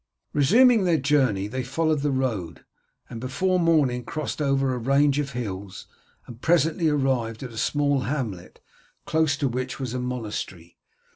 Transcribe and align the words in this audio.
Resuming 0.33 0.83
their 0.83 0.97
journey 0.97 1.45
they 1.45 1.61
followed 1.61 1.99
the 1.99 2.09
road, 2.09 2.65
and 3.07 3.21
before 3.21 3.59
morning 3.59 4.03
crossed 4.03 4.41
over 4.41 4.73
a 4.73 4.79
range 4.79 5.19
of 5.19 5.33
hills, 5.33 5.85
and 6.25 6.41
presently 6.41 6.89
arrived 6.89 7.43
at 7.43 7.51
a 7.51 7.55
small 7.55 7.99
hamlet 7.99 8.61
close 9.05 9.37
to 9.37 9.47
which 9.47 9.79
was 9.79 9.93
a 9.93 9.99
monastery. 9.99 10.79